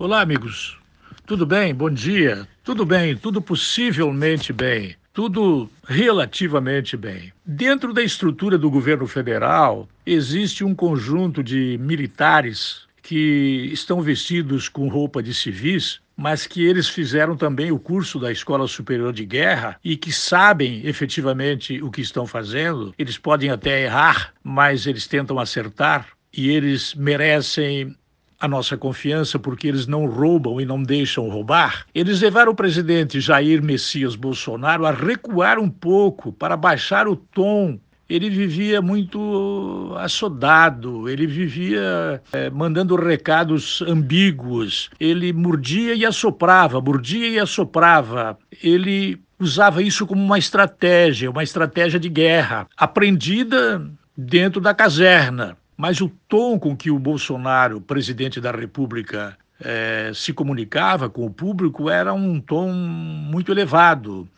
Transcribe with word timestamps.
Olá, 0.00 0.22
amigos. 0.22 0.78
Tudo 1.26 1.44
bem? 1.44 1.74
Bom 1.74 1.90
dia. 1.90 2.48
Tudo 2.64 2.86
bem, 2.86 3.14
tudo 3.14 3.42
possivelmente 3.42 4.50
bem, 4.50 4.96
tudo 5.12 5.68
relativamente 5.86 6.96
bem. 6.96 7.30
Dentro 7.44 7.92
da 7.92 8.02
estrutura 8.02 8.56
do 8.56 8.70
governo 8.70 9.06
federal, 9.06 9.86
existe 10.06 10.64
um 10.64 10.74
conjunto 10.74 11.44
de 11.44 11.76
militares 11.78 12.86
que 13.02 13.68
estão 13.74 14.00
vestidos 14.00 14.70
com 14.70 14.88
roupa 14.88 15.22
de 15.22 15.34
civis, 15.34 16.00
mas 16.16 16.46
que 16.46 16.64
eles 16.64 16.88
fizeram 16.88 17.36
também 17.36 17.70
o 17.70 17.78
curso 17.78 18.18
da 18.18 18.32
Escola 18.32 18.66
Superior 18.66 19.12
de 19.12 19.26
Guerra 19.26 19.78
e 19.84 19.98
que 19.98 20.12
sabem 20.12 20.80
efetivamente 20.86 21.82
o 21.82 21.90
que 21.90 22.00
estão 22.00 22.26
fazendo. 22.26 22.94
Eles 22.96 23.18
podem 23.18 23.50
até 23.50 23.82
errar, 23.82 24.32
mas 24.42 24.86
eles 24.86 25.06
tentam 25.06 25.38
acertar 25.38 26.06
e 26.32 26.48
eles 26.48 26.94
merecem 26.94 27.94
a 28.40 28.48
nossa 28.48 28.76
confiança 28.76 29.38
porque 29.38 29.68
eles 29.68 29.86
não 29.86 30.06
roubam 30.06 30.60
e 30.60 30.64
não 30.64 30.82
deixam 30.82 31.28
roubar, 31.28 31.86
eles 31.94 32.20
levaram 32.20 32.52
o 32.52 32.56
presidente 32.56 33.20
Jair 33.20 33.62
Messias 33.62 34.16
Bolsonaro 34.16 34.86
a 34.86 34.90
recuar 34.90 35.58
um 35.58 35.68
pouco 35.68 36.32
para 36.32 36.56
baixar 36.56 37.06
o 37.06 37.14
tom 37.14 37.78
ele 38.10 38.28
vivia 38.28 38.82
muito 38.82 39.94
assodado, 39.98 41.08
ele 41.08 41.28
vivia 41.28 42.20
é, 42.32 42.50
mandando 42.50 42.96
recados 42.96 43.80
ambíguos, 43.82 44.90
ele 44.98 45.32
mordia 45.32 45.94
e 45.94 46.04
assoprava, 46.04 46.80
mordia 46.80 47.28
e 47.28 47.38
assoprava. 47.38 48.36
Ele 48.64 49.20
usava 49.38 49.80
isso 49.80 50.06
como 50.08 50.20
uma 50.22 50.38
estratégia, 50.38 51.30
uma 51.30 51.44
estratégia 51.44 52.00
de 52.00 52.08
guerra, 52.08 52.66
aprendida 52.76 53.80
dentro 54.16 54.60
da 54.60 54.74
caserna. 54.74 55.56
Mas 55.80 56.02
o 56.02 56.12
tom 56.28 56.58
com 56.58 56.76
que 56.76 56.90
o 56.90 56.98
Bolsonaro, 56.98 57.80
presidente 57.80 58.38
da 58.38 58.50
República, 58.50 59.34
eh, 59.58 60.12
se 60.14 60.30
comunicava 60.30 61.08
com 61.08 61.24
o 61.24 61.30
público 61.30 61.88
era 61.88 62.12
um 62.12 62.38
tom 62.38 62.70
muito 62.70 63.50
elevado. 63.50 64.28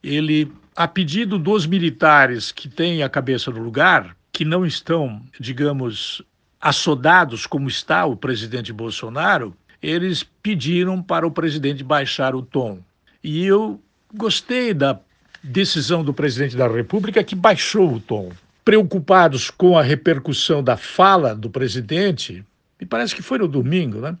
Ele, 0.00 0.48
a 0.76 0.86
pedido 0.86 1.40
dos 1.40 1.66
militares 1.66 2.52
que 2.52 2.68
têm 2.68 3.02
a 3.02 3.08
cabeça 3.08 3.50
no 3.50 3.60
lugar, 3.60 4.16
que 4.30 4.44
não 4.44 4.64
estão, 4.64 5.20
digamos, 5.40 6.22
assodados 6.60 7.48
como 7.48 7.66
está 7.66 8.06
o 8.06 8.14
presidente 8.14 8.72
Bolsonaro, 8.72 9.56
eles 9.82 10.22
pediram 10.40 11.02
para 11.02 11.26
o 11.26 11.32
presidente 11.32 11.82
baixar 11.82 12.32
o 12.32 12.42
tom. 12.42 12.78
E 13.24 13.44
eu 13.44 13.80
gostei 14.14 14.72
da 14.72 15.00
decisão 15.42 16.04
do 16.04 16.14
presidente 16.14 16.56
da 16.56 16.68
República 16.68 17.24
que 17.24 17.34
baixou 17.34 17.92
o 17.94 17.98
tom 17.98 18.30
preocupados 18.64 19.50
com 19.50 19.76
a 19.76 19.82
repercussão 19.82 20.62
da 20.62 20.76
fala 20.76 21.34
do 21.34 21.50
presidente, 21.50 22.44
me 22.80 22.86
parece 22.86 23.14
que 23.14 23.22
foi 23.22 23.38
no 23.38 23.48
domingo, 23.48 24.00
né? 24.00 24.16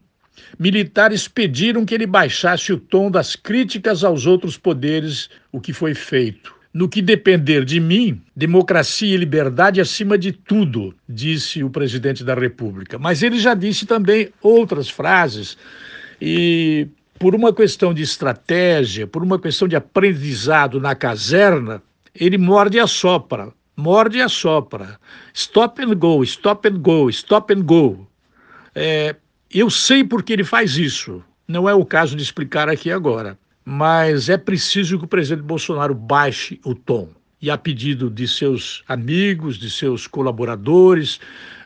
Militares 0.58 1.28
pediram 1.28 1.84
que 1.84 1.94
ele 1.94 2.06
baixasse 2.06 2.72
o 2.72 2.78
tom 2.78 3.10
das 3.10 3.36
críticas 3.36 4.02
aos 4.02 4.26
outros 4.26 4.56
poderes, 4.56 5.28
o 5.50 5.60
que 5.60 5.72
foi 5.72 5.94
feito. 5.94 6.54
No 6.72 6.88
que 6.88 7.02
depender 7.02 7.66
de 7.66 7.78
mim, 7.78 8.22
democracia 8.34 9.14
e 9.14 9.18
liberdade 9.18 9.80
acima 9.80 10.16
de 10.16 10.32
tudo, 10.32 10.94
disse 11.06 11.62
o 11.62 11.68
presidente 11.68 12.24
da 12.24 12.34
República. 12.34 12.98
Mas 12.98 13.22
ele 13.22 13.38
já 13.38 13.52
disse 13.52 13.84
também 13.84 14.30
outras 14.40 14.88
frases 14.88 15.58
e 16.20 16.88
por 17.18 17.34
uma 17.34 17.52
questão 17.52 17.92
de 17.92 18.02
estratégia, 18.02 19.06
por 19.06 19.22
uma 19.22 19.38
questão 19.38 19.68
de 19.68 19.76
aprendizado 19.76 20.80
na 20.80 20.94
caserna, 20.94 21.82
ele 22.14 22.38
morde 22.38 22.78
e 22.78 22.80
assopra 22.80 23.52
morde 23.82 24.18
e 24.18 24.22
assopra. 24.22 24.98
Stop 25.34 25.82
and 25.82 25.94
go, 25.96 26.22
stop 26.22 26.68
and 26.68 26.78
go, 26.78 27.10
stop 27.10 27.52
and 27.52 27.62
go. 27.62 28.06
É, 28.74 29.16
eu 29.50 29.68
sei 29.68 30.04
porque 30.04 30.32
ele 30.32 30.44
faz 30.44 30.76
isso. 30.76 31.22
Não 31.48 31.68
é 31.68 31.74
o 31.74 31.84
caso 31.84 32.14
de 32.14 32.22
explicar 32.22 32.68
aqui 32.68 32.92
agora. 32.92 33.36
Mas 33.64 34.28
é 34.28 34.36
preciso 34.36 34.98
que 34.98 35.04
o 35.04 35.08
presidente 35.08 35.44
Bolsonaro 35.44 35.94
baixe 35.94 36.60
o 36.64 36.74
tom. 36.74 37.08
E 37.40 37.50
a 37.50 37.58
pedido 37.58 38.08
de 38.08 38.28
seus 38.28 38.84
amigos, 38.86 39.58
de 39.58 39.68
seus 39.68 40.06
colaboradores, 40.06 41.18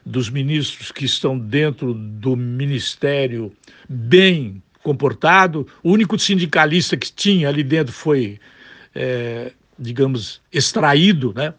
dos 0.05 0.31
ministros 0.31 0.91
que 0.91 1.05
estão 1.05 1.39
dentro 1.39 1.93
do 1.93 2.35
ministério 2.35 3.53
bem 3.87 4.63
comportado, 4.83 5.67
o 5.83 5.91
único 5.91 6.19
sindicalista 6.19 6.97
que 6.97 7.13
tinha 7.13 7.49
ali 7.49 7.63
dentro 7.63 7.93
foi, 7.93 8.39
é, 8.95 9.53
digamos, 9.79 10.41
extraído, 10.51 11.35
né? 11.37 11.53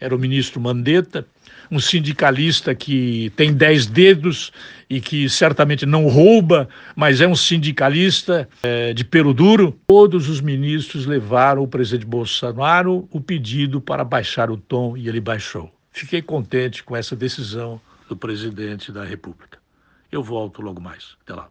Era 0.00 0.14
o 0.14 0.18
ministro 0.18 0.60
Mandetta, 0.60 1.26
um 1.70 1.80
sindicalista 1.80 2.74
que 2.74 3.32
tem 3.36 3.52
dez 3.52 3.86
dedos 3.86 4.52
e 4.88 5.00
que 5.00 5.28
certamente 5.28 5.86
não 5.86 6.06
rouba, 6.06 6.68
mas 6.94 7.20
é 7.20 7.26
um 7.26 7.34
sindicalista 7.34 8.48
é, 8.62 8.92
de 8.92 9.04
pelo 9.04 9.32
duro. 9.32 9.78
Todos 9.86 10.28
os 10.28 10.40
ministros 10.40 11.06
levaram 11.06 11.62
o 11.62 11.68
presidente 11.68 12.06
Bolsonaro 12.06 13.08
o 13.10 13.20
pedido 13.20 13.80
para 13.80 14.04
baixar 14.04 14.50
o 14.50 14.56
tom 14.56 14.96
e 14.96 15.08
ele 15.08 15.20
baixou. 15.20 15.72
Fiquei 15.90 16.20
contente 16.20 16.82
com 16.82 16.96
essa 16.96 17.14
decisão 17.16 17.80
do 18.08 18.16
presidente 18.16 18.92
da 18.92 19.04
República. 19.04 19.58
Eu 20.10 20.22
volto 20.22 20.60
logo 20.60 20.80
mais. 20.80 21.16
Até 21.22 21.34
lá. 21.34 21.48